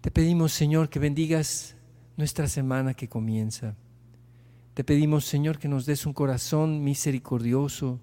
Te 0.00 0.10
pedimos, 0.10 0.50
Señor, 0.50 0.88
que 0.88 0.98
bendigas 0.98 1.76
nuestra 2.16 2.48
semana 2.48 2.94
que 2.94 3.08
comienza. 3.08 3.76
Te 4.74 4.82
pedimos, 4.82 5.26
Señor, 5.26 5.60
que 5.60 5.68
nos 5.68 5.86
des 5.86 6.06
un 6.06 6.12
corazón 6.12 6.82
misericordioso, 6.82 8.00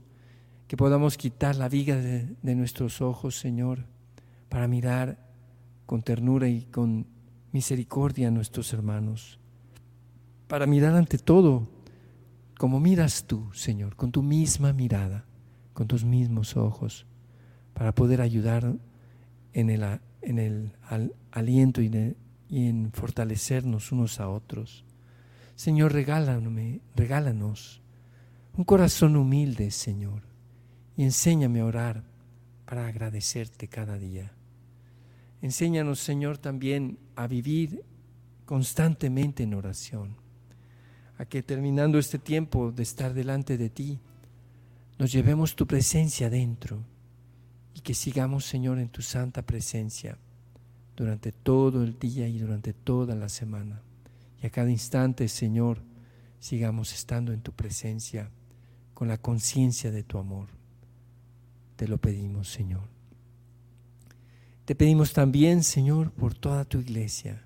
que 0.69 0.77
podamos 0.77 1.17
quitar 1.17 1.57
la 1.57 1.67
viga 1.67 1.97
de 1.97 2.55
nuestros 2.55 3.01
ojos, 3.01 3.35
Señor, 3.37 3.85
para 4.49 4.67
mirar 4.67 5.17
con 5.85 6.01
ternura 6.01 6.47
y 6.47 6.63
con 6.63 7.07
misericordia 7.51 8.27
a 8.27 8.31
nuestros 8.31 8.73
hermanos, 8.73 9.39
para 10.47 10.65
mirar 10.65 10.95
ante 10.95 11.17
todo 11.17 11.67
como 12.57 12.79
miras 12.79 13.25
tú, 13.25 13.51
Señor, 13.53 13.95
con 13.95 14.11
tu 14.11 14.23
misma 14.23 14.73
mirada, 14.73 15.25
con 15.73 15.87
tus 15.87 16.03
mismos 16.03 16.57
ojos, 16.57 17.05
para 17.73 17.93
poder 17.93 18.21
ayudar 18.21 18.73
en 19.53 19.69
el, 19.69 19.99
en 20.21 20.39
el 20.39 20.71
aliento 21.31 21.81
y, 21.81 22.15
y, 22.49 22.67
en 22.67 22.91
fortalecernos 22.91 23.91
unos 23.91 24.19
a 24.19 24.29
otros. 24.29 24.85
Señor, 25.55 25.93
regálame, 25.93 26.81
regálanos 26.95 27.81
un 28.55 28.63
corazón 28.63 29.15
humilde, 29.15 29.69
Señor, 29.69 30.23
y 30.95 31.03
enséñame 31.03 31.59
a 31.59 31.65
orar 31.65 32.03
para 32.65 32.87
agradecerte 32.87 33.67
cada 33.67 33.99
día. 33.99 34.36
Enséñanos, 35.41 35.99
Señor, 35.99 36.37
también 36.37 36.97
a 37.15 37.27
vivir 37.27 37.83
constantemente 38.45 39.43
en 39.43 39.53
oración, 39.53 40.15
a 41.17 41.25
que 41.25 41.43
terminando 41.43 41.99
este 41.99 42.17
tiempo 42.17 42.71
de 42.71 42.83
estar 42.83 43.13
delante 43.13 43.57
de 43.57 43.69
ti, 43.69 43.99
nos 44.97 45.11
llevemos 45.11 45.55
tu 45.55 45.67
presencia 45.67 46.29
dentro 46.29 46.83
y 47.75 47.81
que 47.81 47.93
sigamos, 47.93 48.45
Señor, 48.45 48.79
en 48.79 48.89
tu 48.89 49.01
santa 49.01 49.43
presencia 49.43 50.17
durante 50.95 51.31
todo 51.31 51.83
el 51.83 51.99
día 51.99 52.27
y 52.27 52.39
durante 52.39 52.73
toda 52.73 53.15
la 53.15 53.29
semana. 53.29 53.81
Y 54.41 54.47
a 54.47 54.49
cada 54.49 54.71
instante, 54.71 55.27
Señor, 55.27 55.83
sigamos 56.39 56.93
estando 56.93 57.31
en 57.31 57.41
tu 57.41 57.51
presencia 57.51 58.31
con 58.95 59.07
la 59.07 59.19
conciencia 59.19 59.91
de 59.91 60.03
tu 60.03 60.17
amor. 60.17 60.47
Te 61.75 61.87
lo 61.87 61.99
pedimos, 61.99 62.49
Señor. 62.49 62.96
Te 64.67 64.75
pedimos 64.75 65.13
también, 65.13 65.63
Señor, 65.63 66.11
por 66.11 66.33
toda 66.33 66.65
tu 66.65 66.79
iglesia, 66.79 67.41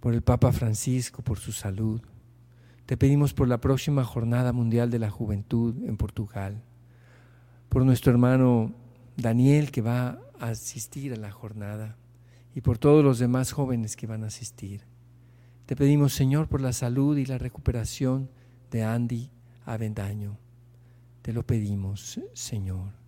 por 0.00 0.14
el 0.14 0.22
Papa 0.22 0.50
Francisco, 0.50 1.22
por 1.22 1.38
su 1.38 1.52
salud. 1.52 2.00
Te 2.86 2.96
pedimos 2.96 3.32
por 3.32 3.46
la 3.46 3.60
próxima 3.60 4.02
Jornada 4.02 4.52
Mundial 4.52 4.90
de 4.90 4.98
la 4.98 5.10
Juventud 5.10 5.76
en 5.84 5.96
Portugal, 5.96 6.60
por 7.68 7.84
nuestro 7.84 8.10
hermano 8.10 8.74
Daniel 9.16 9.70
que 9.70 9.80
va 9.80 10.18
a 10.40 10.48
asistir 10.48 11.12
a 11.12 11.18
la 11.18 11.30
jornada 11.30 11.96
y 12.52 12.62
por 12.62 12.78
todos 12.78 13.04
los 13.04 13.20
demás 13.20 13.52
jóvenes 13.52 13.94
que 13.94 14.08
van 14.08 14.24
a 14.24 14.26
asistir. 14.26 14.82
Te 15.66 15.76
pedimos, 15.76 16.14
Señor, 16.14 16.48
por 16.48 16.60
la 16.60 16.72
salud 16.72 17.16
y 17.16 17.26
la 17.26 17.38
recuperación 17.38 18.28
de 18.72 18.82
Andy 18.82 19.30
Avendaño. 19.66 20.36
Te 21.22 21.32
lo 21.32 21.46
pedimos, 21.46 22.20
Señor. 22.32 23.03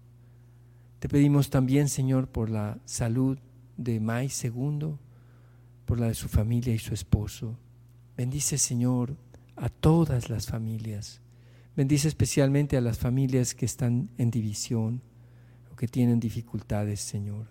Te 1.06 1.10
pedimos 1.10 1.50
también, 1.50 1.88
Señor, 1.88 2.26
por 2.26 2.50
la 2.50 2.80
salud 2.84 3.38
de 3.76 4.00
Mai 4.00 4.28
Segundo, 4.28 4.98
por 5.84 6.00
la 6.00 6.08
de 6.08 6.14
su 6.14 6.26
familia 6.26 6.74
y 6.74 6.80
su 6.80 6.94
esposo. 6.94 7.56
Bendice, 8.16 8.58
Señor, 8.58 9.16
a 9.54 9.68
todas 9.68 10.28
las 10.30 10.48
familias. 10.48 11.20
Bendice 11.76 12.08
especialmente 12.08 12.76
a 12.76 12.80
las 12.80 12.98
familias 12.98 13.54
que 13.54 13.66
están 13.66 14.10
en 14.18 14.32
división 14.32 15.00
o 15.70 15.76
que 15.76 15.86
tienen 15.86 16.18
dificultades, 16.18 17.02
Señor. 17.02 17.46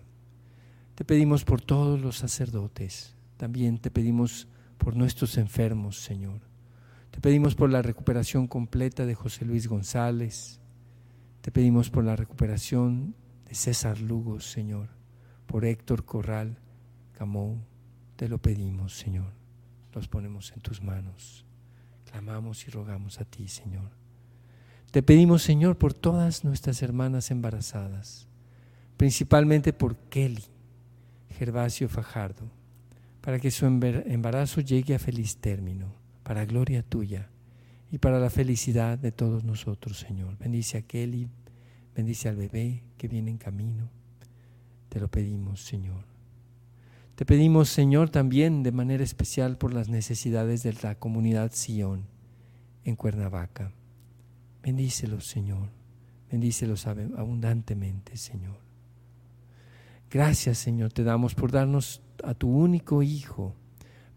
Te 0.94 1.06
pedimos 1.06 1.46
por 1.46 1.62
todos 1.62 1.98
los 1.98 2.18
sacerdotes. 2.18 3.16
También 3.38 3.78
te 3.78 3.90
pedimos 3.90 4.48
por 4.76 4.96
nuestros 4.96 5.38
enfermos, 5.38 5.98
Señor. 5.98 6.42
Te 7.10 7.22
pedimos 7.22 7.54
por 7.54 7.70
la 7.70 7.80
recuperación 7.80 8.48
completa 8.48 9.06
de 9.06 9.14
José 9.14 9.46
Luis 9.46 9.66
González. 9.66 10.60
Te 11.40 11.50
pedimos 11.50 11.88
por 11.88 12.04
la 12.04 12.16
recuperación 12.16 13.14
de 13.48 13.54
César 13.54 14.00
Lugos, 14.00 14.50
Señor, 14.50 14.88
por 15.46 15.64
Héctor 15.64 16.04
Corral 16.04 16.58
Camón, 17.12 17.64
te 18.16 18.28
lo 18.28 18.38
pedimos, 18.38 18.96
Señor. 18.96 19.32
Los 19.92 20.08
ponemos 20.08 20.52
en 20.52 20.60
tus 20.60 20.82
manos. 20.82 21.44
Clamamos 22.10 22.66
y 22.66 22.70
rogamos 22.70 23.20
a 23.20 23.24
ti, 23.24 23.48
Señor. 23.48 23.90
Te 24.90 25.02
pedimos, 25.02 25.42
Señor, 25.42 25.78
por 25.78 25.94
todas 25.94 26.44
nuestras 26.44 26.82
hermanas 26.82 27.30
embarazadas, 27.30 28.26
principalmente 28.96 29.72
por 29.72 29.96
Kelly 29.96 30.44
Gervasio 31.30 31.88
Fajardo, 31.88 32.50
para 33.20 33.38
que 33.38 33.50
su 33.50 33.66
embarazo 33.66 34.60
llegue 34.60 34.94
a 34.94 34.98
feliz 34.98 35.36
término, 35.36 35.92
para 36.22 36.46
gloria 36.46 36.82
tuya 36.82 37.28
y 37.90 37.98
para 37.98 38.18
la 38.18 38.30
felicidad 38.30 38.98
de 38.98 39.12
todos 39.12 39.44
nosotros, 39.44 39.98
Señor. 39.98 40.38
Bendice 40.38 40.78
a 40.78 40.82
Kelly, 40.82 41.28
Bendice 41.96 42.28
al 42.28 42.36
bebé 42.36 42.82
que 42.98 43.08
viene 43.08 43.30
en 43.30 43.38
camino. 43.38 43.88
Te 44.90 45.00
lo 45.00 45.08
pedimos, 45.08 45.62
Señor. 45.62 46.04
Te 47.14 47.24
pedimos, 47.24 47.70
Señor, 47.70 48.10
también 48.10 48.62
de 48.62 48.70
manera 48.70 49.02
especial 49.02 49.56
por 49.56 49.72
las 49.72 49.88
necesidades 49.88 50.62
de 50.62 50.74
la 50.82 50.96
comunidad 50.96 51.52
Sion 51.54 52.04
en 52.84 52.96
Cuernavaca. 52.96 53.72
Bendícelos, 54.62 55.26
Señor. 55.26 55.70
Bendícelos 56.30 56.86
abundantemente, 56.86 58.18
Señor. 58.18 58.58
Gracias, 60.10 60.58
Señor, 60.58 60.92
te 60.92 61.02
damos 61.02 61.34
por 61.34 61.50
darnos 61.50 62.02
a 62.22 62.34
tu 62.34 62.50
único 62.50 63.02
Hijo 63.02 63.54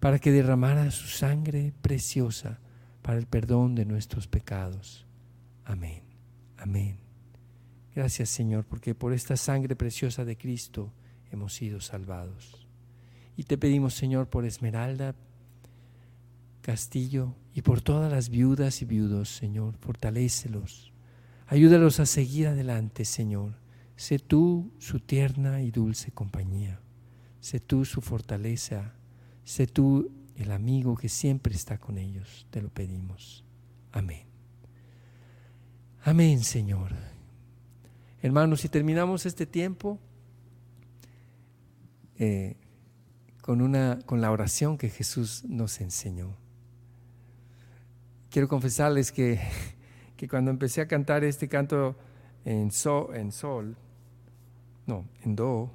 para 0.02 0.20
que 0.20 0.34
derramara 0.34 0.92
su 0.92 1.08
sangre 1.08 1.74
preciosa 1.82 2.60
para 3.02 3.20
el 3.20 3.26
perdón 3.26 3.76
de 3.76 3.86
nuestros 3.86 4.28
pecados. 4.28 5.08
Amén. 5.64 6.04
Amén. 6.58 7.09
Gracias 8.00 8.30
Señor, 8.30 8.64
porque 8.64 8.96
por 8.96 9.12
esta 9.12 9.36
sangre 9.36 9.76
preciosa 9.76 10.24
de 10.24 10.38
Cristo 10.38 10.94
hemos 11.34 11.54
sido 11.54 11.82
salvados. 11.82 12.66
Y 13.36 13.44
te 13.44 13.58
pedimos 13.58 13.94
Señor 13.94 14.30
por 14.30 14.46
Esmeralda 14.46 15.16
Castillo 16.62 17.36
y 17.54 17.62
por 17.62 17.82
todas 17.82 18.10
las 18.10 18.30
viudas 18.30 18.82
y 18.82 18.86
viudos, 18.86 19.28
Señor, 19.28 19.76
fortalécelos. 19.76 20.94
Ayúdalos 21.46 22.00
a 22.00 22.06
seguir 22.06 22.48
adelante, 22.48 23.04
Señor. 23.04 23.56
Sé 23.98 24.18
tú 24.18 24.72
su 24.80 25.02
tierna 25.02 25.62
y 25.62 25.70
dulce 25.70 26.14
compañía. 26.14 26.80
Sé 27.42 27.60
tú 27.60 27.84
su 27.84 28.00
fortaleza. 28.00 28.94
Sé 29.44 29.68
tú 29.68 30.10
el 30.38 30.54
amigo 30.54 30.96
que 30.96 31.10
siempre 31.10 31.54
está 31.54 31.78
con 31.78 31.98
ellos. 31.98 32.48
Te 32.50 32.62
lo 32.62 32.70
pedimos. 32.70 33.44
Amén. 33.92 34.24
Amén, 36.06 36.46
Señor. 36.46 37.09
Hermanos, 38.22 38.62
si 38.62 38.70
terminamos 38.70 39.26
este 39.26 39.46
tiempo 39.46 39.98
eh, 42.18 42.58
con, 43.42 43.62
una, 43.62 44.00
con 44.06 44.20
la 44.20 44.30
oración 44.32 44.78
que 44.78 44.90
Jesús 44.90 45.46
nos 45.46 45.80
enseñó. 45.80 46.36
Quiero 48.30 48.50
confesarles 48.50 49.14
que, 49.14 49.40
que 50.18 50.28
cuando 50.28 50.52
empecé 50.52 50.82
a 50.82 50.88
cantar 50.88 51.24
este 51.24 51.48
canto 51.48 51.96
en, 52.44 52.70
en 53.14 53.32
sol, 53.32 53.78
no, 54.86 55.08
en 55.24 55.36
do, 55.36 55.72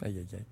ay, 0.00 0.18
ay, 0.18 0.28
ay, 0.32 0.46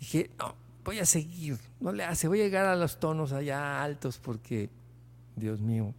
dije, 0.00 0.30
no, 0.38 0.54
voy 0.82 0.98
a 0.98 1.04
seguir, 1.04 1.58
no 1.78 1.92
le 1.92 2.04
hace, 2.04 2.26
voy 2.26 2.40
a 2.40 2.44
llegar 2.44 2.64
a 2.64 2.74
los 2.74 2.98
tonos 2.98 3.32
allá 3.32 3.82
altos 3.82 4.18
porque, 4.18 4.70
Dios 5.36 5.60
mío, 5.60 5.92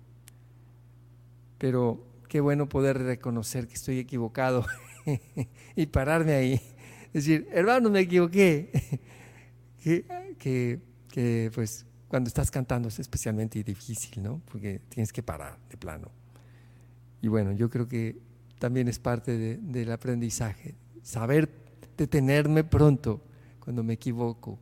pero 1.60 2.09
qué 2.30 2.40
bueno 2.40 2.70
poder 2.70 3.00
reconocer 3.00 3.68
que 3.68 3.74
estoy 3.74 4.00
equivocado 4.00 4.66
y 5.76 5.88
pararme 5.88 6.34
ahí. 6.34 6.62
Decir, 7.12 7.48
hermano, 7.52 7.90
me 7.90 8.02
equivoqué. 8.02 9.00
que, 9.84 10.80
que, 11.10 11.52
pues 11.54 11.86
cuando 12.08 12.28
estás 12.28 12.52
cantando 12.52 12.88
es 12.88 13.00
especialmente 13.00 13.62
difícil, 13.64 14.22
¿no? 14.22 14.42
Porque 14.46 14.80
tienes 14.90 15.12
que 15.12 15.24
parar 15.24 15.58
de 15.70 15.78
plano. 15.78 16.12
Y 17.22 17.28
bueno, 17.28 17.52
yo 17.52 17.70
creo 17.70 17.88
que 17.88 18.18
también 18.60 18.88
es 18.88 19.00
parte 19.00 19.58
del 19.58 19.92
aprendizaje, 19.92 20.76
saber 21.02 21.50
detenerme 21.98 22.64
pronto 22.64 23.22
cuando 23.60 23.84
me 23.84 23.94
equivoco. 23.94 24.60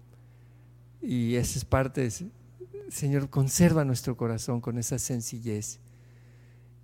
Y 1.01 1.35
esa 1.35 1.59
es 1.59 1.65
parte, 1.65 2.09
Señor, 2.89 3.29
conserva 3.29 3.83
nuestro 3.83 4.15
corazón 4.15 4.61
con 4.61 4.77
esa 4.77 4.97
sencillez 4.97 5.79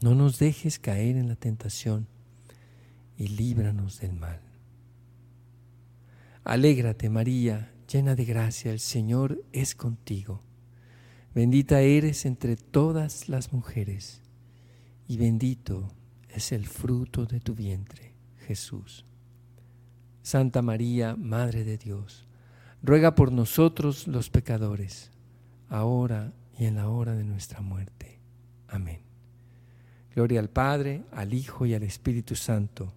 No 0.00 0.14
nos 0.14 0.38
dejes 0.38 0.78
caer 0.78 1.16
en 1.16 1.28
la 1.28 1.36
tentación 1.36 2.06
y 3.16 3.28
líbranos 3.28 4.00
del 4.00 4.12
mal. 4.12 4.40
Alégrate 6.44 7.10
María, 7.10 7.72
llena 7.92 8.14
de 8.14 8.24
gracia, 8.24 8.70
el 8.70 8.78
Señor 8.78 9.42
es 9.52 9.74
contigo. 9.74 10.42
Bendita 11.34 11.80
eres 11.80 12.26
entre 12.26 12.56
todas 12.56 13.28
las 13.28 13.52
mujeres 13.52 14.22
y 15.08 15.16
bendito 15.16 15.88
es 16.28 16.52
el 16.52 16.66
fruto 16.66 17.26
de 17.26 17.40
tu 17.40 17.54
vientre, 17.54 18.14
Jesús. 18.46 19.04
Santa 20.22 20.62
María, 20.62 21.16
Madre 21.16 21.64
de 21.64 21.76
Dios, 21.76 22.28
ruega 22.82 23.14
por 23.14 23.32
nosotros 23.32 24.06
los 24.06 24.30
pecadores, 24.30 25.10
ahora 25.68 26.32
y 26.58 26.66
en 26.66 26.76
la 26.76 26.88
hora 26.88 27.14
de 27.14 27.24
nuestra 27.24 27.60
muerte. 27.60 28.20
Amén. 28.68 29.07
Gloria 30.18 30.40
al 30.40 30.50
Padre, 30.50 31.04
al 31.12 31.32
Hijo 31.32 31.64
y 31.64 31.74
al 31.74 31.84
Espíritu 31.84 32.34
Santo, 32.34 32.92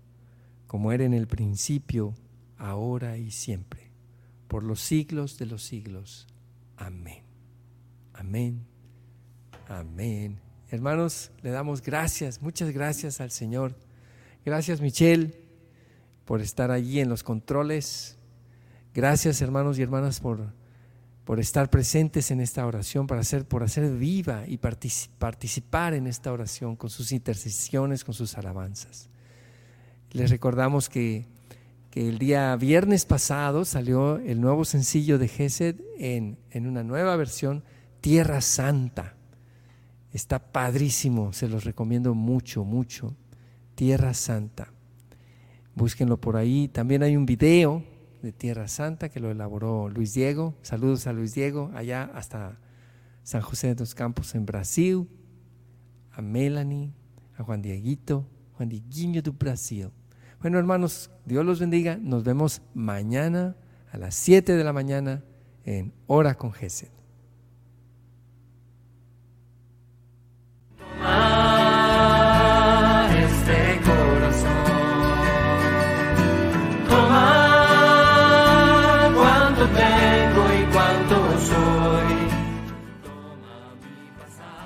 como 0.65 0.91
era 0.91 1.03
en 1.03 1.13
el 1.13 1.27
principio, 1.27 2.15
ahora 2.57 3.15
y 3.19 3.29
siempre, 3.29 3.91
por 4.47 4.63
los 4.63 4.79
siglos 4.81 5.38
de 5.38 5.45
los 5.45 5.62
siglos. 5.62 6.25
Amén. 6.77 7.21
Amén. 8.15 8.65
Amén. 9.67 10.39
Hermanos, 10.71 11.29
le 11.43 11.51
damos 11.51 11.84
gracias, 11.84 12.41
muchas 12.41 12.71
gracias 12.71 13.21
al 13.21 13.29
Señor. 13.29 13.75
Gracias 14.43 14.81
Michelle 14.81 15.39
por 16.25 16.41
estar 16.41 16.71
allí 16.71 17.01
en 17.01 17.10
los 17.10 17.21
controles. 17.21 18.17
Gracias 18.95 19.43
hermanos 19.43 19.77
y 19.77 19.84
hermanas 19.84 20.19
por, 20.19 20.55
por 21.25 21.39
estar 21.39 21.69
presentes 21.69 22.31
en 22.31 22.41
esta 22.41 22.65
oración, 22.65 23.07
para 23.07 23.21
hacer, 23.21 23.45
por 23.45 23.63
hacer 23.63 23.91
viva 23.95 24.43
y 24.47 24.57
participar 24.57 25.93
en 25.93 26.07
esta 26.07 26.31
oración 26.31 26.75
con 26.75 26.89
sus 26.89 27.12
intercesiones, 27.12 28.03
con 28.03 28.13
sus 28.13 28.38
alabanzas. 28.38 29.10
Les 30.12 30.29
recordamos 30.29 30.89
que, 30.89 31.25
que 31.91 32.10
el 32.10 32.17
día 32.17 32.55
viernes 32.55 33.05
pasado 33.05 33.65
salió 33.65 34.17
el 34.17 34.41
nuevo 34.41 34.65
sencillo 34.65 35.19
de 35.19 35.27
Gesed 35.27 35.75
en, 35.97 36.38
en 36.49 36.67
una 36.67 36.84
nueva 36.84 37.15
versión, 37.15 37.63
Tierra 38.01 38.41
Santa. 38.41 39.15
Está 40.12 40.39
padrísimo, 40.39 41.34
se 41.34 41.47
los 41.47 41.63
recomiendo 41.63 42.13
mucho, 42.13 42.65
mucho. 42.65 43.15
Tierra 43.75 44.13
Santa. 44.13 44.73
Búsquenlo 45.75 46.19
por 46.19 46.36
ahí. 46.36 46.67
También 46.67 47.03
hay 47.03 47.15
un 47.15 47.25
video 47.25 47.84
de 48.21 48.31
Tierra 48.31 48.67
Santa 48.67 49.10
que 49.10 49.19
lo 49.19 49.31
elaboró 49.31 49.89
Luis 49.89 50.13
Diego. 50.13 50.55
Saludos 50.62 51.07
a 51.07 51.13
Luis 51.13 51.34
Diego, 51.34 51.71
allá 51.73 52.10
hasta 52.13 52.60
San 53.23 53.41
José 53.41 53.73
de 53.73 53.79
los 53.79 53.95
Campos 53.95 54.36
en 54.36 54.45
Brasil. 54.45 55.07
A 56.12 56.21
Melanie, 56.21 56.93
a 57.38 57.43
Juan 57.43 57.62
Dieguito, 57.62 58.27
Juan 58.53 58.69
Dieguinho 58.69 59.21
do 59.21 59.31
Brasil. 59.31 59.89
Bueno, 60.41 60.57
hermanos, 60.57 61.10
Dios 61.25 61.45
los 61.45 61.60
bendiga. 61.60 61.97
Nos 61.97 62.23
vemos 62.23 62.62
mañana 62.73 63.55
a 63.91 63.97
las 63.97 64.15
7 64.15 64.53
de 64.55 64.63
la 64.63 64.73
mañana 64.73 65.23
en 65.63 65.93
Hora 66.07 66.36
con 66.36 66.51
Gesed. 66.51 67.00